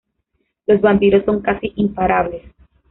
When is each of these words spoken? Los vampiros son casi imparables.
Los 0.65 0.81
vampiros 0.81 1.25
son 1.25 1.41
casi 1.43 1.73
imparables. 1.75 2.41